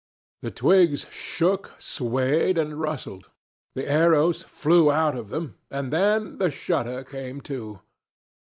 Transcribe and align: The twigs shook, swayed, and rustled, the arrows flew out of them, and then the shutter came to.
The 0.41 0.49
twigs 0.49 1.05
shook, 1.11 1.73
swayed, 1.77 2.57
and 2.57 2.79
rustled, 2.81 3.29
the 3.75 3.87
arrows 3.87 4.41
flew 4.41 4.91
out 4.91 5.15
of 5.15 5.29
them, 5.29 5.59
and 5.69 5.93
then 5.93 6.39
the 6.39 6.49
shutter 6.49 7.03
came 7.03 7.39
to. 7.41 7.81